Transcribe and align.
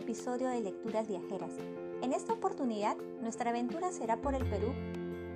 episodio 0.00 0.48
de 0.48 0.60
Lecturas 0.60 1.08
Viajeras. 1.08 1.52
En 2.02 2.12
esta 2.12 2.32
oportunidad, 2.32 2.96
nuestra 3.20 3.50
aventura 3.50 3.90
será 3.90 4.16
por 4.16 4.34
el 4.34 4.48
Perú 4.48 4.72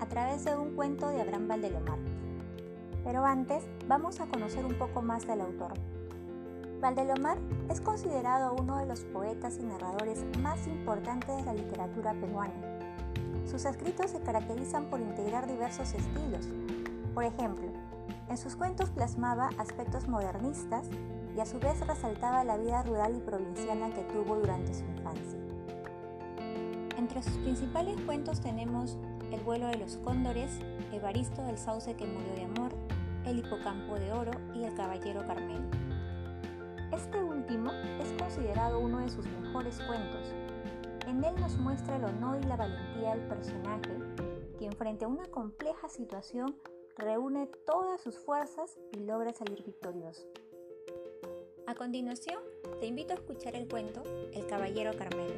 a 0.01 0.07
través 0.07 0.45
de 0.45 0.57
un 0.57 0.75
cuento 0.75 1.09
de 1.09 1.21
Abraham 1.21 1.49
Valdelomar. 1.49 1.99
Pero 3.05 3.25
antes, 3.25 3.65
vamos 3.89 4.21
a 4.21 4.27
conocer 4.27 4.65
un 4.65 4.79
poco 4.79 5.03
más 5.03 5.27
del 5.27 5.41
autor. 5.41 5.73
Valdelomar 6.81 7.39
es 7.69 7.81
considerado 7.81 8.55
uno 8.59 8.79
de 8.79 8.87
los 8.87 9.01
poetas 9.01 9.59
y 9.59 9.65
narradores 9.65 10.25
más 10.41 10.67
importantes 10.67 11.37
de 11.37 11.45
la 11.45 11.55
literatura 11.55 12.15
peruana. 12.15 12.55
Sus 13.45 13.65
escritos 13.65 14.13
se 14.13 14.21
caracterizan 14.21 14.87
por 14.87 15.01
integrar 15.01 15.47
diversos 15.47 15.93
estilos. 15.93 16.49
Por 17.15 17.25
ejemplo, 17.25 17.67
en 18.29 18.39
sus 18.39 18.57
cuentos 18.57 18.91
plasmaba 18.91 19.51
aspectos 19.59 20.09
modernistas 20.09 20.87
y 21.37 21.41
a 21.41 21.47
su 21.47 21.59
vez 21.59 21.81
resaltaba 21.87 22.45
la 22.45 22.57
vida 22.57 22.83
rural 22.83 23.17
y 23.17 23.21
provinciana 23.21 23.93
que 23.95 24.05
tuvo 24.05 24.37
durante 24.37 24.75
su 24.75 24.85
infancia. 24.85 25.39
Entre 26.97 27.23
sus 27.23 27.37
principales 27.39 28.01
cuentos 28.03 28.41
tenemos 28.41 28.97
El 29.33 29.41
vuelo 29.41 29.67
de 29.67 29.79
los 29.79 29.97
cóndores, 29.99 30.59
Evaristo 30.93 31.43
del 31.43 31.59
sauce 31.59 31.95
que 31.95 32.07
murió 32.07 32.35
de 32.35 32.45
amor, 32.45 32.73
El 33.25 33.39
hipocampo 33.39 33.95
de 33.95 34.13
oro 34.13 34.33
y 34.55 34.65
El 34.65 34.75
caballero 34.75 35.27
Carmelo. 35.27 35.69
Este 36.93 37.23
último 37.23 37.71
es 38.01 38.13
considerado 38.19 38.79
uno 38.79 38.99
de 38.99 39.09
sus 39.09 39.27
mejores 39.27 39.81
cuentos. 39.87 40.35
En 41.07 41.25
él 41.25 41.35
nos 41.41 41.57
muestra 41.57 41.97
el 41.97 42.05
honor 42.05 42.39
y 42.43 42.47
la 42.47 42.57
valentía 42.57 43.17
del 43.17 43.27
personaje, 43.27 43.99
quien 44.59 44.73
frente 44.73 45.07
a 45.07 45.09
una 45.09 45.27
compleja 45.27 45.89
situación 45.89 46.55
reúne 46.97 47.47
todas 47.67 48.01
sus 48.01 48.19
fuerzas 48.19 48.79
y 48.93 49.01
logra 49.01 49.33
salir 49.33 49.65
victorioso. 49.65 50.29
A 51.65 51.77
continuación, 51.77 52.39
te 52.81 52.87
invito 52.87 53.13
a 53.13 53.17
escuchar 53.17 53.55
el 53.55 53.69
cuento 53.69 54.03
El 54.35 54.47
Caballero 54.47 54.91
Carmelo. 54.97 55.35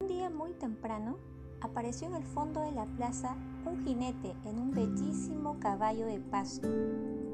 Un 0.00 0.08
día 0.08 0.30
muy 0.30 0.52
temprano, 0.54 1.18
apareció 1.60 2.08
en 2.08 2.14
el 2.14 2.24
fondo 2.24 2.60
de 2.62 2.72
la 2.72 2.86
plaza 2.86 3.36
un 3.64 3.84
jinete 3.84 4.34
en 4.44 4.58
un 4.58 4.72
bellísimo 4.72 5.60
caballo 5.60 6.06
de 6.06 6.18
paso, 6.18 6.62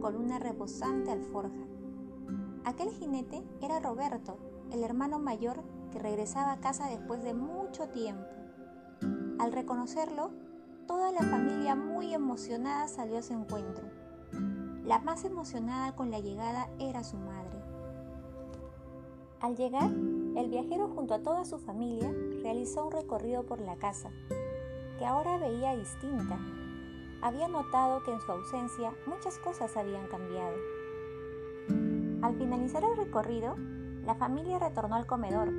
con 0.00 0.16
una 0.16 0.38
rebosante 0.38 1.10
alforja. 1.10 1.66
Aquel 2.64 2.90
jinete 2.90 3.42
era 3.62 3.80
Roberto, 3.80 4.36
el 4.70 4.84
hermano 4.84 5.18
mayor 5.18 5.62
que 5.90 5.98
regresaba 5.98 6.52
a 6.52 6.60
casa 6.60 6.90
después 6.90 7.24
de 7.24 7.32
mucho 7.32 7.88
tiempo. 7.88 8.26
Al 9.38 9.52
reconocerlo, 9.52 10.30
Toda 10.86 11.10
la 11.10 11.22
familia 11.22 11.74
muy 11.74 12.14
emocionada 12.14 12.86
salió 12.86 13.18
a 13.18 13.22
su 13.22 13.32
encuentro. 13.32 13.84
La 14.84 15.00
más 15.00 15.24
emocionada 15.24 15.96
con 15.96 16.12
la 16.12 16.20
llegada 16.20 16.68
era 16.78 17.02
su 17.02 17.16
madre. 17.16 17.58
Al 19.40 19.56
llegar, 19.56 19.90
el 19.90 20.48
viajero 20.48 20.86
junto 20.88 21.14
a 21.14 21.22
toda 21.22 21.44
su 21.44 21.58
familia 21.58 22.08
realizó 22.40 22.86
un 22.86 22.92
recorrido 22.92 23.42
por 23.42 23.60
la 23.60 23.74
casa, 23.76 24.10
que 24.98 25.04
ahora 25.04 25.38
veía 25.38 25.76
distinta. 25.76 26.38
Había 27.20 27.48
notado 27.48 28.04
que 28.04 28.12
en 28.12 28.20
su 28.20 28.30
ausencia 28.30 28.92
muchas 29.06 29.38
cosas 29.38 29.76
habían 29.76 30.06
cambiado. 30.06 30.56
Al 32.22 32.36
finalizar 32.36 32.84
el 32.84 32.96
recorrido, 32.96 33.56
la 34.04 34.14
familia 34.14 34.60
retornó 34.60 34.94
al 34.94 35.06
comedor 35.06 35.52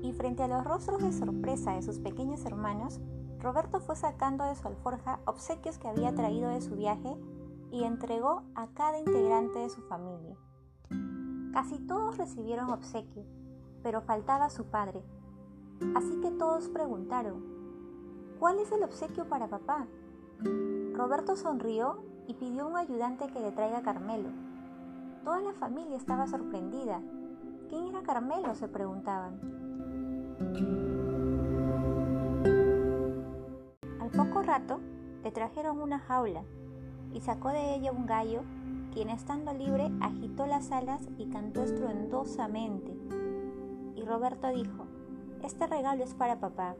y 0.00 0.12
frente 0.12 0.44
a 0.44 0.48
los 0.48 0.62
rostros 0.62 1.02
de 1.02 1.12
sorpresa 1.12 1.72
de 1.72 1.82
sus 1.82 1.98
pequeños 1.98 2.44
hermanos, 2.46 3.00
Roberto 3.42 3.80
fue 3.80 3.96
sacando 3.96 4.44
de 4.44 4.54
su 4.54 4.68
alforja 4.68 5.20
obsequios 5.24 5.78
que 5.78 5.88
había 5.88 6.14
traído 6.14 6.50
de 6.50 6.60
su 6.60 6.76
viaje 6.76 7.16
y 7.70 7.84
entregó 7.84 8.42
a 8.54 8.66
cada 8.68 8.98
integrante 8.98 9.60
de 9.60 9.70
su 9.70 9.80
familia. 9.82 10.36
Casi 11.52 11.78
todos 11.78 12.18
recibieron 12.18 12.70
obsequio, 12.70 13.24
pero 13.82 14.02
faltaba 14.02 14.50
su 14.50 14.66
padre. 14.66 15.02
Así 15.94 16.20
que 16.20 16.30
todos 16.32 16.68
preguntaron, 16.68 17.42
¿cuál 18.38 18.58
es 18.58 18.70
el 18.72 18.82
obsequio 18.82 19.26
para 19.28 19.48
papá? 19.48 19.86
Roberto 20.94 21.34
sonrió 21.36 22.02
y 22.26 22.34
pidió 22.34 22.64
a 22.64 22.66
un 22.66 22.76
ayudante 22.76 23.28
que 23.28 23.40
le 23.40 23.52
traiga 23.52 23.82
Carmelo. 23.82 24.28
Toda 25.24 25.40
la 25.40 25.54
familia 25.54 25.96
estaba 25.96 26.26
sorprendida. 26.26 27.00
¿Quién 27.68 27.86
era 27.86 28.02
Carmelo? 28.02 28.54
se 28.54 28.68
preguntaban. 28.68 29.40
Rato 34.50 34.80
le 35.22 35.30
trajeron 35.30 35.80
una 35.80 36.00
jaula 36.00 36.42
y 37.12 37.20
sacó 37.20 37.50
de 37.50 37.76
ella 37.76 37.92
un 37.92 38.04
gallo, 38.04 38.42
quien 38.92 39.08
estando 39.08 39.52
libre 39.52 39.92
agitó 40.00 40.44
las 40.44 40.72
alas 40.72 41.08
y 41.18 41.26
cantó 41.26 41.62
estruendosamente. 41.62 42.96
Y 43.94 44.02
Roberto 44.02 44.48
dijo, 44.48 44.86
este 45.44 45.68
regalo 45.68 46.02
es 46.02 46.14
para 46.14 46.40
papá. 46.40 46.74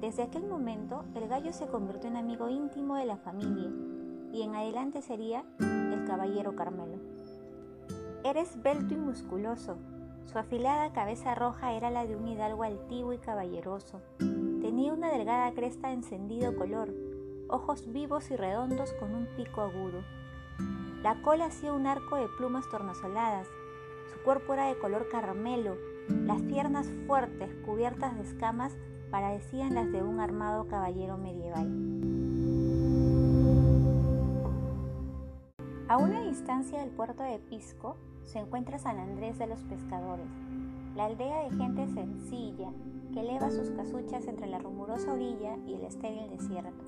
Desde 0.00 0.22
aquel 0.22 0.46
momento 0.46 1.04
el 1.14 1.28
gallo 1.28 1.52
se 1.52 1.66
convirtió 1.66 2.08
en 2.08 2.16
amigo 2.16 2.48
íntimo 2.48 2.96
de 2.96 3.04
la 3.04 3.18
familia 3.18 3.70
y 4.32 4.40
en 4.40 4.54
adelante 4.54 5.02
sería 5.02 5.44
el 5.60 6.04
caballero 6.06 6.56
Carmelo. 6.56 6.96
Era 8.24 8.40
esbelto 8.40 8.94
y 8.94 8.96
musculoso, 8.96 9.76
su 10.24 10.38
afilada 10.38 10.94
cabeza 10.94 11.34
roja 11.34 11.74
era 11.74 11.90
la 11.90 12.06
de 12.06 12.16
un 12.16 12.26
hidalgo 12.26 12.62
altivo 12.62 13.12
y 13.12 13.18
caballeroso 13.18 14.00
Tenía 14.64 14.94
una 14.94 15.10
delgada 15.10 15.52
cresta 15.52 15.88
de 15.88 15.94
encendido 15.96 16.56
color, 16.56 16.88
ojos 17.50 17.92
vivos 17.92 18.30
y 18.30 18.36
redondos 18.36 18.94
con 18.94 19.14
un 19.14 19.26
pico 19.36 19.60
agudo. 19.60 20.02
La 21.02 21.20
cola 21.20 21.44
hacía 21.44 21.74
un 21.74 21.86
arco 21.86 22.16
de 22.16 22.28
plumas 22.38 22.66
tornasoladas. 22.70 23.46
Su 24.10 24.22
cuerpo 24.24 24.54
era 24.54 24.64
de 24.68 24.78
color 24.78 25.06
caramelo, 25.10 25.76
las 26.08 26.40
piernas 26.40 26.90
fuertes, 27.06 27.54
cubiertas 27.66 28.16
de 28.16 28.22
escamas, 28.22 28.74
parecían 29.10 29.74
las 29.74 29.92
de 29.92 30.02
un 30.02 30.18
armado 30.18 30.66
caballero 30.66 31.18
medieval. 31.18 31.68
A 35.88 35.98
una 35.98 36.22
distancia 36.22 36.80
del 36.80 36.88
puerto 36.88 37.22
de 37.22 37.38
Pisco 37.38 37.98
se 38.24 38.38
encuentra 38.38 38.78
San 38.78 38.98
Andrés 38.98 39.38
de 39.38 39.46
los 39.46 39.60
Pescadores, 39.64 40.30
la 40.96 41.04
aldea 41.04 41.42
de 41.42 41.50
gente 41.50 41.86
sencilla, 41.88 42.70
que 43.14 43.20
eleva 43.20 43.48
sus 43.50 43.70
casuchas 43.70 44.26
entre 44.26 44.48
la 44.48 44.58
rumorosa 44.58 45.12
orilla 45.12 45.56
y 45.64 45.74
el 45.74 45.84
estéril 45.84 46.28
desierto. 46.30 46.84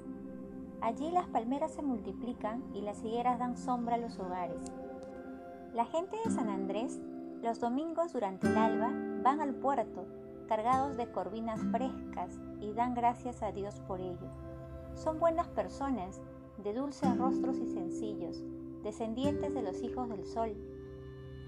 Allí 0.81 1.11
las 1.13 1.29
palmeras 1.29 1.73
se 1.73 1.83
multiplican 1.83 2.65
y 2.75 2.81
las 2.81 3.03
higueras 3.05 3.39
dan 3.39 3.57
sombra 3.57 3.95
a 3.95 3.99
los 3.99 4.19
hogares. 4.19 4.61
La 5.73 5.87
gente 5.87 6.17
de 6.25 6.33
San 6.33 6.49
Andrés, 6.49 7.01
los 7.43 7.61
domingos 7.61 8.13
durante 8.13 8.49
el 8.49 8.59
alba, 8.59 8.91
van 9.23 9.41
al 9.41 9.55
puerto 9.55 10.05
cargados 10.49 10.97
de 10.97 11.11
corvinas 11.11 11.61
frescas 11.71 12.41
y 12.61 12.73
dan 12.73 12.95
gracias 12.95 13.43
a 13.43 13.53
Dios 13.53 13.81
por 13.87 14.01
ello. 14.01 14.29
Son 14.95 15.21
buenas 15.21 15.49
personas, 15.49 16.21
de 16.59 16.73
dulces 16.73 17.17
rostros 17.19 17.59
y 17.59 17.67
sencillos, 17.67 18.43
descendientes 18.83 19.55
de 19.55 19.63
los 19.63 19.81
hijos 19.83 20.09
del 20.09 20.25
sol. 20.27 20.57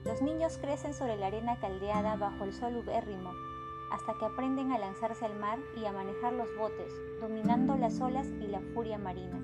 Los 0.04 0.22
niños 0.22 0.58
crecen 0.58 0.94
sobre 0.94 1.16
la 1.16 1.26
arena 1.26 1.58
caldeada 1.58 2.16
bajo 2.16 2.44
el 2.44 2.52
sol 2.52 2.76
ubérrimo 2.76 3.30
hasta 3.90 4.14
que 4.14 4.24
aprenden 4.24 4.72
a 4.72 4.78
lanzarse 4.78 5.24
al 5.24 5.38
mar 5.38 5.58
y 5.76 5.84
a 5.84 5.92
manejar 5.92 6.32
los 6.32 6.48
botes, 6.56 6.92
dominando 7.20 7.76
las 7.76 8.00
olas 8.00 8.26
y 8.40 8.46
la 8.46 8.60
furia 8.74 8.98
marina. 8.98 9.38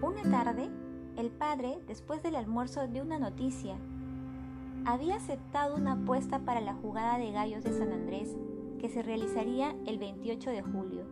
Una 0.00 0.22
tarde, 0.30 0.68
el 1.16 1.30
padre, 1.30 1.78
después 1.86 2.22
del 2.22 2.36
almuerzo, 2.36 2.86
dio 2.86 3.02
una 3.02 3.18
noticia. 3.18 3.76
Había 4.84 5.16
aceptado 5.16 5.76
una 5.76 5.92
apuesta 5.92 6.40
para 6.40 6.60
la 6.60 6.74
jugada 6.74 7.18
de 7.18 7.32
gallos 7.32 7.64
de 7.64 7.72
San 7.72 7.92
Andrés, 7.92 8.36
que 8.78 8.88
se 8.88 9.02
realizaría 9.02 9.74
el 9.86 9.98
28 9.98 10.50
de 10.50 10.62
julio. 10.62 11.04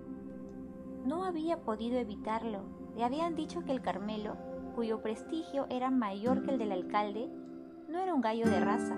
No 1.05 1.25
había 1.25 1.61
podido 1.63 1.99
evitarlo. 1.99 2.63
Le 2.97 3.05
habían 3.05 3.37
dicho 3.37 3.65
que 3.65 3.73
el 3.73 3.83
Carmelo, 3.83 4.37
cuyo 4.75 5.03
prestigio 5.03 5.67
era 5.71 5.91
mayor 5.91 6.43
que 6.45 6.53
el 6.53 6.59
del 6.59 6.73
alcalde, 6.73 7.29
no 7.89 7.99
era 7.99 8.15
un 8.15 8.21
gallo 8.21 8.47
de 8.47 8.61
raza, 8.61 8.97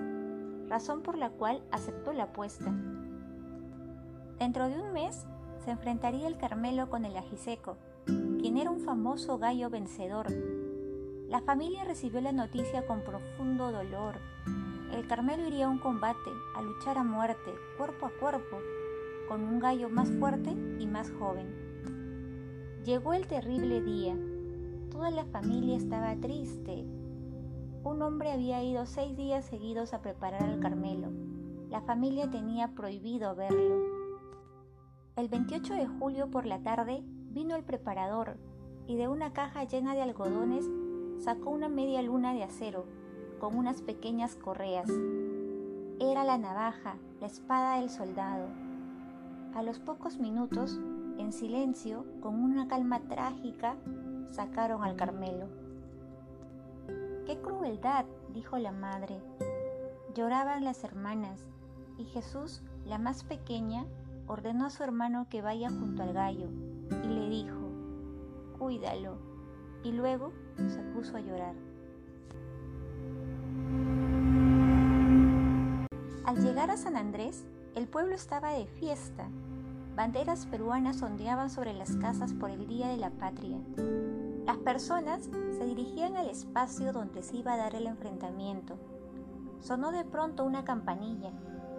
razón 0.69 1.01
por 1.01 1.17
la 1.17 1.31
cual 1.31 1.61
aceptó 1.71 2.13
la 2.13 2.23
apuesta. 2.23 2.71
Dentro 4.37 4.69
de 4.69 4.79
un 4.79 4.93
mes 4.93 5.25
se 5.65 5.71
enfrentaría 5.71 6.27
el 6.27 6.37
Carmelo 6.37 6.89
con 6.89 7.03
el 7.03 7.17
Ajiseco, 7.17 7.77
quien 8.05 8.57
era 8.57 8.69
un 8.69 8.79
famoso 8.79 9.37
gallo 9.37 9.69
vencedor. 9.69 10.27
La 11.27 11.41
familia 11.41 11.83
recibió 11.83 12.21
la 12.21 12.31
noticia 12.31 12.87
con 12.87 13.03
profundo 13.03 13.71
dolor. 13.71 14.19
El 14.93 15.05
Carmelo 15.07 15.47
iría 15.47 15.65
a 15.65 15.69
un 15.69 15.79
combate, 15.79 16.31
a 16.55 16.61
luchar 16.61 16.97
a 16.97 17.03
muerte, 17.03 17.51
cuerpo 17.77 18.05
a 18.05 18.11
cuerpo, 18.19 18.57
con 19.27 19.43
un 19.43 19.59
gallo 19.59 19.89
más 19.89 20.09
fuerte 20.11 20.55
y 20.79 20.87
más 20.87 21.11
joven. 21.11 21.69
Llegó 22.85 23.13
el 23.13 23.27
terrible 23.27 23.81
día. 23.81 24.15
Toda 24.89 25.11
la 25.11 25.25
familia 25.25 25.77
estaba 25.77 26.15
triste, 26.15 26.85
un 27.83 28.01
hombre 28.01 28.31
había 28.31 28.61
ido 28.63 28.85
seis 28.85 29.15
días 29.15 29.45
seguidos 29.45 29.93
a 29.93 30.01
preparar 30.01 30.43
al 30.43 30.59
Carmelo. 30.59 31.09
La 31.69 31.81
familia 31.81 32.29
tenía 32.29 32.69
prohibido 32.69 33.35
verlo. 33.35 33.83
El 35.15 35.29
28 35.29 35.73
de 35.73 35.87
julio 35.87 36.29
por 36.29 36.45
la 36.45 36.59
tarde 36.59 37.01
vino 37.31 37.55
el 37.55 37.63
preparador 37.63 38.37
y 38.87 38.95
de 38.95 39.07
una 39.07 39.33
caja 39.33 39.63
llena 39.63 39.93
de 39.93 40.01
algodones 40.01 40.65
sacó 41.19 41.51
una 41.51 41.69
media 41.69 42.01
luna 42.01 42.33
de 42.33 42.43
acero 42.43 42.85
con 43.39 43.55
unas 43.55 43.81
pequeñas 43.81 44.35
correas. 44.35 44.89
Era 45.99 46.23
la 46.23 46.37
navaja, 46.37 46.95
la 47.19 47.27
espada 47.27 47.79
del 47.79 47.89
soldado. 47.89 48.47
A 49.53 49.63
los 49.63 49.79
pocos 49.79 50.17
minutos, 50.17 50.79
en 51.17 51.31
silencio, 51.31 52.05
con 52.21 52.41
una 52.41 52.67
calma 52.67 52.99
trágica, 53.01 53.75
sacaron 54.27 54.83
al 54.83 54.95
Carmelo. 54.95 55.68
¡Qué 57.29 57.37
crueldad! 57.37 58.05
dijo 58.33 58.57
la 58.57 58.71
madre. 58.71 59.21
Lloraban 60.15 60.65
las 60.65 60.83
hermanas, 60.83 61.45
y 61.99 62.05
Jesús, 62.05 62.63
la 62.87 62.97
más 62.97 63.23
pequeña, 63.23 63.85
ordenó 64.25 64.65
a 64.65 64.71
su 64.71 64.81
hermano 64.81 65.27
que 65.29 65.43
vaya 65.43 65.69
junto 65.69 66.01
al 66.01 66.13
gallo, 66.13 66.47
y 67.03 67.07
le 67.07 67.29
dijo, 67.29 67.69
Cuídalo, 68.57 69.19
y 69.83 69.91
luego 69.91 70.33
se 70.55 70.81
puso 70.95 71.17
a 71.17 71.19
llorar. 71.19 71.53
Al 76.25 76.43
llegar 76.43 76.71
a 76.71 76.77
San 76.77 76.95
Andrés, 76.95 77.45
el 77.75 77.87
pueblo 77.87 78.15
estaba 78.15 78.53
de 78.53 78.65
fiesta. 78.65 79.27
Banderas 79.95 80.47
peruanas 80.47 81.03
ondeaban 81.03 81.51
sobre 81.51 81.75
las 81.75 81.95
casas 81.97 82.33
por 82.33 82.49
el 82.49 82.67
Día 82.67 82.87
de 82.87 82.97
la 82.97 83.11
Patria. 83.11 83.59
Las 84.49 84.57
personas 84.57 85.29
se 85.51 85.63
dirigían 85.63 86.17
al 86.17 86.27
espacio 86.27 86.91
donde 86.91 87.21
se 87.21 87.37
iba 87.37 87.53
a 87.53 87.57
dar 87.57 87.75
el 87.75 87.85
enfrentamiento. 87.85 88.79
Sonó 89.59 89.91
de 89.91 90.03
pronto 90.03 90.43
una 90.43 90.65
campanilla 90.65 91.31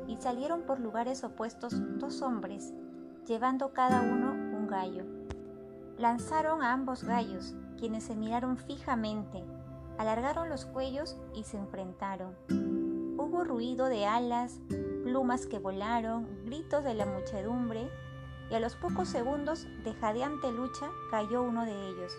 y 0.07 0.17
salieron 0.19 0.63
por 0.63 0.79
lugares 0.79 1.25
opuestos 1.25 1.75
dos 1.99 2.23
hombres, 2.23 2.73
llevando 3.27 3.73
cada 3.73 4.03
uno 4.03 4.31
un 4.57 4.69
gallo. 4.69 5.05
Lanzaron 5.99 6.63
a 6.63 6.73
ambos 6.73 7.03
gallos, 7.03 7.57
quienes 7.77 8.05
se 8.05 8.15
miraron 8.15 8.57
fijamente, 8.57 9.43
alargaron 9.99 10.49
los 10.49 10.65
cuellos 10.65 11.19
y 11.35 11.43
se 11.43 11.57
enfrentaron. 11.57 12.37
Hubo 13.19 13.43
ruido 13.43 13.87
de 13.87 14.07
alas, 14.07 14.61
plumas 15.03 15.47
que 15.47 15.59
volaron, 15.59 16.45
gritos 16.45 16.85
de 16.85 16.95
la 16.95 17.07
muchedumbre, 17.07 17.91
y 18.49 18.55
a 18.55 18.61
los 18.61 18.77
pocos 18.77 19.09
segundos 19.09 19.67
de 19.83 19.93
jadeante 19.95 20.53
lucha 20.53 20.89
cayó 21.11 21.43
uno 21.43 21.65
de 21.65 21.89
ellos. 21.89 22.13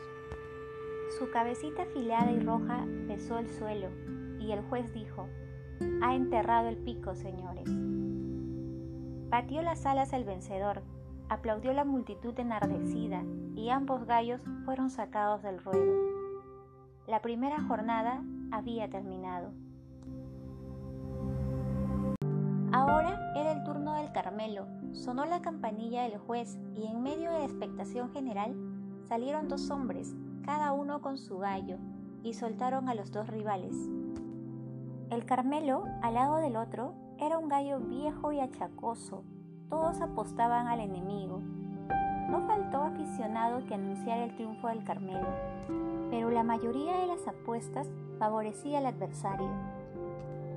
Su 1.17 1.29
cabecita 1.29 1.83
afilada 1.83 2.31
y 2.31 2.39
roja 2.39 2.85
besó 3.07 3.37
el 3.37 3.49
suelo, 3.49 3.89
y 4.39 4.51
el 4.51 4.61
juez 4.63 4.93
dijo, 4.93 5.27
ha 6.01 6.15
enterrado 6.15 6.69
el 6.69 6.77
pico, 6.77 7.15
señores. 7.15 7.69
Batió 9.29 9.61
las 9.61 9.85
alas 9.85 10.13
el 10.13 10.23
vencedor, 10.23 10.83
aplaudió 11.29 11.73
la 11.73 11.85
multitud 11.85 12.37
enardecida, 12.39 13.23
y 13.55 13.69
ambos 13.69 14.05
gallos 14.05 14.41
fueron 14.65 14.89
sacados 14.89 15.43
del 15.43 15.61
ruedo. 15.63 15.93
La 17.07 17.21
primera 17.21 17.61
jornada 17.61 18.23
había 18.51 18.89
terminado. 18.89 19.51
Ahora 22.71 23.33
era 23.35 23.51
el 23.51 23.63
turno 23.63 23.95
del 23.95 24.13
Carmelo. 24.13 24.65
Sonó 24.93 25.25
la 25.25 25.41
campanilla 25.41 26.03
del 26.03 26.17
juez 26.19 26.57
y 26.73 26.87
en 26.87 27.03
medio 27.03 27.31
de 27.31 27.39
la 27.39 27.45
expectación 27.45 28.11
general 28.13 28.55
salieron 29.03 29.49
dos 29.49 29.69
hombres, 29.69 30.15
cada 30.43 30.73
uno 30.73 31.01
con 31.01 31.17
su 31.17 31.38
gallo, 31.39 31.77
y 32.23 32.33
soltaron 32.33 32.89
a 32.89 32.95
los 32.95 33.11
dos 33.11 33.27
rivales. 33.27 33.75
El 35.09 35.25
Carmelo, 35.25 35.85
al 36.01 36.13
lado 36.13 36.38
del 36.38 36.55
otro, 36.55 36.93
era 37.19 37.38
un 37.38 37.49
gallo 37.49 37.79
viejo 37.79 38.31
y 38.31 38.39
achacoso. 38.39 39.23
Todos 39.69 40.01
apostaban 40.01 40.67
al 40.67 40.79
enemigo. 40.79 41.41
No 42.29 42.47
faltó 42.47 42.81
aficionado 42.83 43.65
que 43.65 43.75
anunciara 43.75 44.23
el 44.23 44.35
triunfo 44.35 44.69
del 44.69 44.83
Carmelo, 44.83 45.27
pero 46.09 46.29
la 46.29 46.43
mayoría 46.43 46.97
de 46.97 47.07
las 47.07 47.27
apuestas 47.27 47.89
favorecía 48.19 48.77
al 48.77 48.85
adversario. 48.85 49.49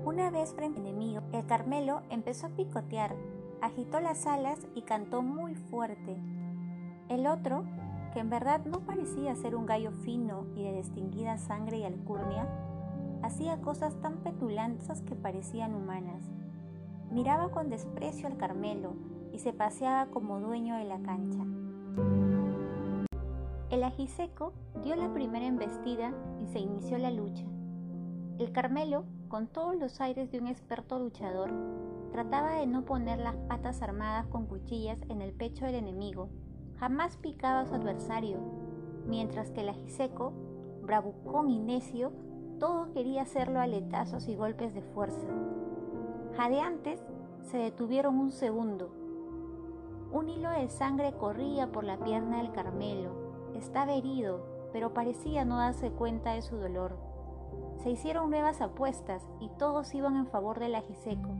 Una 0.04 0.30
vez 0.30 0.54
frente 0.54 0.80
al 0.80 0.86
enemigo, 0.86 1.22
el 1.32 1.46
Carmelo 1.46 2.02
empezó 2.10 2.46
a 2.46 2.50
picotear, 2.50 3.16
agitó 3.60 4.00
las 4.00 4.26
alas 4.26 4.66
y 4.74 4.82
cantó 4.82 5.22
muy 5.22 5.54
fuerte. 5.54 6.16
El 7.08 7.26
otro 7.26 7.64
que 8.14 8.20
en 8.20 8.30
verdad 8.30 8.64
no 8.64 8.78
parecía 8.80 9.34
ser 9.34 9.56
un 9.56 9.66
gallo 9.66 9.90
fino 9.90 10.46
y 10.54 10.62
de 10.62 10.72
distinguida 10.72 11.36
sangre 11.36 11.78
y 11.78 11.84
alcurnia, 11.84 12.46
hacía 13.22 13.60
cosas 13.60 14.00
tan 14.00 14.18
petulantes 14.18 15.02
que 15.02 15.16
parecían 15.16 15.74
humanas. 15.74 16.22
Miraba 17.10 17.50
con 17.50 17.70
desprecio 17.70 18.28
al 18.28 18.36
Carmelo 18.36 18.94
y 19.32 19.40
se 19.40 19.52
paseaba 19.52 20.06
como 20.06 20.38
dueño 20.38 20.76
de 20.76 20.84
la 20.84 21.00
cancha. 21.00 21.44
El 23.70 23.82
ajiseco 23.82 24.52
dio 24.84 24.94
la 24.94 25.12
primera 25.12 25.46
embestida 25.46 26.12
y 26.40 26.46
se 26.46 26.60
inició 26.60 26.98
la 26.98 27.10
lucha. 27.10 27.44
El 28.38 28.52
Carmelo, 28.52 29.04
con 29.26 29.48
todos 29.48 29.74
los 29.74 30.00
aires 30.00 30.30
de 30.30 30.38
un 30.38 30.46
experto 30.46 31.00
luchador, 31.00 31.50
trataba 32.12 32.52
de 32.52 32.68
no 32.68 32.84
poner 32.84 33.18
las 33.18 33.34
patas 33.48 33.82
armadas 33.82 34.26
con 34.28 34.46
cuchillas 34.46 35.00
en 35.08 35.20
el 35.20 35.32
pecho 35.32 35.64
del 35.64 35.74
enemigo 35.74 36.28
jamás 36.84 37.16
picaba 37.16 37.60
a 37.60 37.64
su 37.64 37.74
adversario, 37.74 38.36
mientras 39.06 39.50
que 39.50 39.62
el 39.62 39.70
ajiseco, 39.70 40.34
bravucón 40.82 41.48
y 41.48 41.58
necio, 41.58 42.12
todo 42.60 42.92
quería 42.92 43.22
hacerlo 43.22 43.58
a 43.58 43.66
letazos 43.66 44.28
y 44.28 44.36
golpes 44.36 44.74
de 44.74 44.82
fuerza. 44.82 45.26
Jadeantes 46.36 47.02
se 47.40 47.56
detuvieron 47.56 48.18
un 48.18 48.32
segundo. 48.32 48.92
Un 50.12 50.28
hilo 50.28 50.50
de 50.50 50.68
sangre 50.68 51.14
corría 51.14 51.72
por 51.72 51.84
la 51.84 51.96
pierna 51.96 52.42
del 52.42 52.52
Carmelo. 52.52 53.12
Estaba 53.54 53.94
herido, 53.94 54.44
pero 54.70 54.92
parecía 54.92 55.46
no 55.46 55.56
darse 55.56 55.90
cuenta 55.90 56.34
de 56.34 56.42
su 56.42 56.56
dolor. 56.56 56.98
Se 57.82 57.88
hicieron 57.88 58.28
nuevas 58.28 58.60
apuestas 58.60 59.26
y 59.40 59.48
todos 59.58 59.94
iban 59.94 60.16
en 60.16 60.26
favor 60.26 60.60
del 60.60 60.74
ajiseco. 60.74 61.30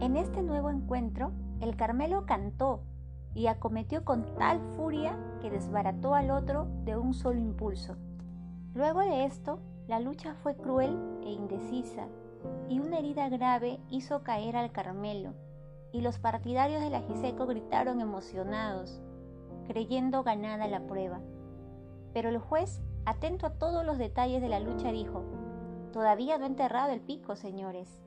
En 0.00 0.16
este 0.16 0.40
nuevo 0.40 0.70
encuentro, 0.70 1.32
el 1.60 1.76
Carmelo 1.76 2.24
cantó 2.24 2.80
y 3.36 3.48
acometió 3.48 4.04
con 4.04 4.24
tal 4.36 4.58
furia 4.76 5.16
que 5.42 5.50
desbarató 5.50 6.14
al 6.14 6.30
otro 6.30 6.66
de 6.84 6.96
un 6.96 7.12
solo 7.12 7.38
impulso. 7.38 7.94
Luego 8.74 9.00
de 9.00 9.26
esto, 9.26 9.60
la 9.86 10.00
lucha 10.00 10.34
fue 10.42 10.56
cruel 10.56 10.98
e 11.22 11.30
indecisa, 11.30 12.08
y 12.68 12.80
una 12.80 12.98
herida 12.98 13.28
grave 13.28 13.78
hizo 13.90 14.22
caer 14.22 14.56
al 14.56 14.72
Carmelo, 14.72 15.34
y 15.92 16.00
los 16.00 16.18
partidarios 16.18 16.80
del 16.80 16.94
Ajiseco 16.94 17.46
gritaron 17.46 18.00
emocionados, 18.00 19.02
creyendo 19.66 20.22
ganada 20.22 20.66
la 20.66 20.86
prueba. 20.86 21.20
Pero 22.14 22.30
el 22.30 22.38
juez, 22.38 22.80
atento 23.04 23.46
a 23.46 23.58
todos 23.58 23.84
los 23.84 23.98
detalles 23.98 24.40
de 24.40 24.48
la 24.48 24.60
lucha, 24.60 24.90
dijo, 24.92 25.22
Todavía 25.92 26.38
no 26.38 26.44
he 26.44 26.48
enterrado 26.48 26.92
el 26.92 27.00
pico, 27.00 27.36
señores. 27.36 28.00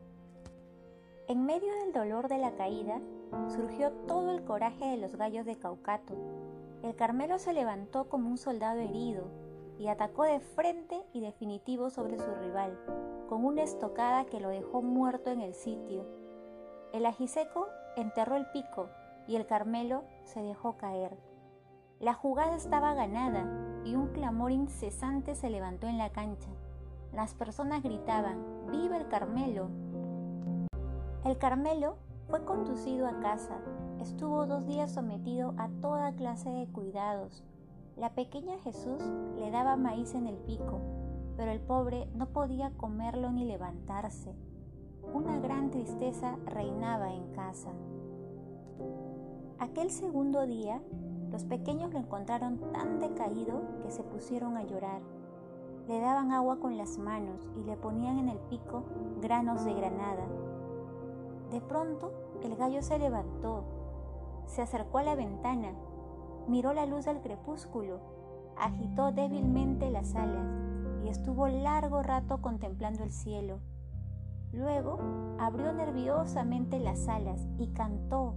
En 1.28 1.46
medio 1.46 1.72
del 1.84 1.94
dolor 1.94 2.28
de 2.28 2.40
la 2.40 2.56
caída, 2.56 3.00
surgió 3.48 3.92
todo 4.08 4.32
el 4.32 4.44
coraje 4.44 4.86
de 4.86 4.98
los 4.98 5.16
gallos 5.16 5.46
de 5.46 5.58
Caucato. 5.58 6.16
El 6.84 6.96
Carmelo 6.96 7.40
se 7.40 7.54
levantó 7.54 8.10
como 8.10 8.30
un 8.30 8.38
soldado 8.38 8.80
herido 8.80 9.28
y 9.78 9.88
atacó 9.88 10.24
de 10.24 10.40
frente 10.40 11.04
y 11.14 11.22
definitivo 11.22 11.90
sobre 11.90 12.18
su 12.20 12.34
rival, 12.36 12.78
con 13.28 13.46
una 13.46 13.64
estocada 13.64 14.26
que 14.26 14.40
lo 14.40 14.50
dejó 14.50 14.82
muerto 14.82 15.30
en 15.30 15.42
el 15.42 15.54
sitio. 15.54 16.06
El 16.94 17.06
ajiseco 17.06 17.68
enterró 17.96 18.36
el 18.36 18.46
pico 18.52 18.90
y 19.28 19.36
el 19.36 19.46
Carmelo 19.46 20.04
se 20.24 20.42
dejó 20.42 20.78
caer. 20.78 21.18
La 22.00 22.14
jugada 22.14 22.56
estaba 22.56 22.94
ganada 22.94 23.46
y 23.84 23.96
un 23.96 24.08
clamor 24.08 24.52
incesante 24.52 25.36
se 25.36 25.50
levantó 25.50 25.88
en 25.88 25.98
la 25.98 26.12
cancha. 26.12 26.50
Las 27.14 27.34
personas 27.34 27.84
gritaban, 27.84 28.72
¡Viva 28.72 28.98
el 28.98 29.08
Carmelo! 29.08 29.70
El 31.26 31.38
Carmelo 31.38 31.98
fue 32.30 32.46
conducido 32.46 33.08
a 33.08 33.20
casa. 33.20 33.60
Estuvo 34.00 34.46
dos 34.46 34.66
días 34.68 34.92
sometido 34.92 35.56
a 35.58 35.68
toda 35.82 36.14
clase 36.14 36.50
de 36.50 36.68
cuidados. 36.68 37.44
La 37.98 38.14
pequeña 38.14 38.58
Jesús 38.60 39.02
le 39.38 39.50
daba 39.50 39.76
maíz 39.76 40.14
en 40.14 40.28
el 40.28 40.38
pico, 40.38 40.80
pero 41.36 41.52
el 41.52 41.60
pobre 41.60 42.08
no 42.14 42.28
podía 42.28 42.72
comerlo 42.78 43.32
ni 43.32 43.46
levantarse. 43.46 44.36
Una 45.12 45.40
gran 45.40 45.72
tristeza 45.72 46.38
reinaba 46.46 47.12
en 47.14 47.32
casa. 47.34 47.72
Aquel 49.58 49.90
segundo 49.90 50.46
día, 50.46 50.82
los 51.32 51.46
pequeños 51.46 51.92
lo 51.92 52.00
encontraron 52.00 52.60
tan 52.72 53.00
decaído 53.00 53.62
que 53.82 53.92
se 53.92 54.04
pusieron 54.04 54.56
a 54.56 54.64
llorar. 54.64 55.02
Le 55.88 56.00
daban 56.00 56.32
agua 56.32 56.60
con 56.60 56.78
las 56.78 57.00
manos 57.00 57.50
y 57.58 57.64
le 57.64 57.76
ponían 57.76 58.20
en 58.20 58.30
el 58.30 58.38
pico 58.38 58.84
granos 59.20 59.66
de 59.66 59.74
granada 59.74 60.28
de 61.52 61.62
pronto, 61.62 62.12
el 62.44 62.56
gallo 62.56 62.82
se 62.82 63.00
levantó, 63.00 63.64
se 64.46 64.62
acercó 64.62 65.00
a 65.00 65.04
la 65.04 65.16
ventana, 65.16 65.74
miró 66.48 66.74
la 66.74 66.86
luz 66.86 67.06
del 67.06 67.22
crepúsculo, 67.22 68.00
agitó 68.58 69.12
débilmente 69.12 69.90
las 69.90 70.16
alas 70.16 70.48
y 71.04 71.10
estuvo 71.10 71.48
largo 71.48 72.04
rato 72.04 72.42
contemplando 72.42 73.04
el 73.04 73.12
cielo. 73.12 73.60
Luego 74.52 75.00
abrió 75.40 75.72
nerviosamente 75.74 76.80
las 76.80 77.08
alas 77.08 77.48
y 77.58 77.68
cantó. 77.68 78.34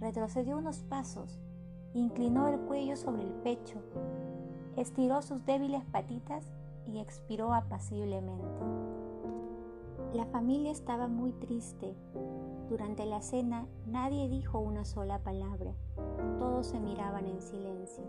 Retrocedió 0.00 0.58
unos 0.58 0.82
pasos, 0.82 1.40
inclinó 1.94 2.48
el 2.48 2.58
cuello 2.60 2.96
sobre 2.96 3.22
el 3.22 3.32
pecho, 3.32 3.78
estiró 4.76 5.22
sus 5.22 5.44
débiles 5.44 5.84
patitas 5.84 6.44
y 6.86 6.98
expiró 6.98 7.52
apaciblemente. 7.52 8.97
La 10.14 10.24
familia 10.24 10.72
estaba 10.72 11.06
muy 11.06 11.32
triste. 11.32 11.94
Durante 12.70 13.04
la 13.04 13.20
cena 13.20 13.66
nadie 13.86 14.28
dijo 14.28 14.58
una 14.58 14.86
sola 14.86 15.18
palabra. 15.18 15.74
Todos 16.38 16.68
se 16.68 16.80
miraban 16.80 17.26
en 17.26 17.42
silencio. 17.42 18.04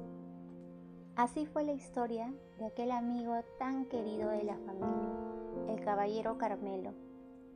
Así 1.18 1.46
fue 1.46 1.66
la 1.66 1.74
historia 1.74 2.34
de 2.58 2.68
aquel 2.68 2.92
amigo 2.92 3.34
tan 3.58 3.86
querido 3.88 4.30
de 4.30 4.44
la 4.44 4.58
familia, 4.60 5.68
el 5.68 5.82
caballero 5.84 6.38
Carmelo, 6.38 6.94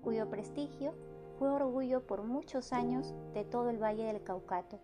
cuyo 0.02 0.30
prestigio 0.30 0.94
fue 1.40 1.50
orgullo 1.50 2.06
por 2.06 2.24
muchos 2.24 2.74
años 2.74 3.14
de 3.34 3.46
todo 3.46 3.70
el 3.70 3.82
Valle 3.82 4.04
del 4.04 4.22
Caucato. 4.24 4.82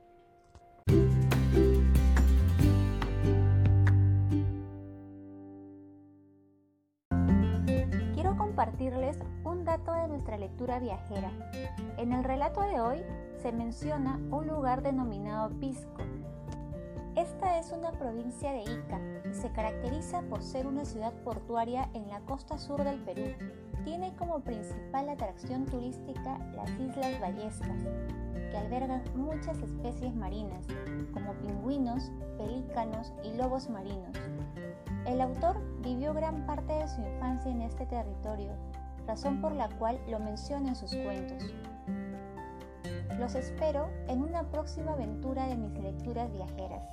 Compartirles 8.60 9.18
un 9.46 9.64
dato 9.64 9.94
de 9.94 10.10
nuestra 10.10 10.38
lectura 10.38 10.80
viajera. 10.80 11.32
En 11.96 12.12
el 12.12 12.26
relato 12.26 12.60
de 12.60 12.82
hoy 12.82 13.02
se 13.42 13.54
menciona 13.54 14.20
un 14.32 14.48
lugar 14.48 14.84
denominado 14.84 15.50
Pisco. 15.62 16.04
Esta 17.16 17.58
es 17.58 17.72
una 17.72 17.94
provincia 17.94 18.52
de 18.52 18.64
Ica 18.64 19.00
y 19.32 19.34
se 19.34 19.50
caracteriza 19.54 20.24
por 20.24 20.44
ser 20.44 20.68
una 20.68 20.84
ciudad 20.84 21.14
portuaria 21.24 21.90
en 21.94 22.10
la 22.10 22.20
costa 22.26 22.58
sur 22.58 22.84
del 22.84 23.00
Perú, 23.06 23.34
tiene 23.86 24.14
como 24.18 24.42
principal 24.42 25.08
atracción 25.08 25.66
turística 25.66 26.38
las 26.54 26.70
Islas 26.72 27.18
Ballestas, 27.22 27.78
que 28.50 28.58
albergan 28.58 29.04
muchas 29.16 29.58
especies 29.62 30.16
marinas, 30.16 30.66
como 31.14 31.34
pingüinos, 31.34 32.12
pelícanos 32.38 33.14
y 33.24 33.34
lobos 33.38 33.70
marinos. 33.70 34.16
El 35.06 35.22
autor 35.22 35.62
vivió 35.82 36.14
gran 36.14 36.46
parte 36.46 36.74
de 36.74 36.88
su 36.88 37.02
infancia 37.02 37.52
en 37.52 37.62
este 37.62 37.86
territorio, 37.86 38.52
razón 39.08 39.42
por 39.42 39.54
la 39.54 39.70
cual 39.78 40.00
lo 40.08 40.20
menciona 40.20 40.70
en 40.70 40.76
sus 40.76 40.96
cuentos. 40.96 41.44
Los 43.18 43.36
espero 43.36 43.90
en 44.08 44.22
una 44.22 44.44
próxima 44.44 44.94
aventura 44.94 45.48
de 45.48 45.58
mis 45.58 45.74
lecturas 45.80 46.32
viajeras. 46.32 46.84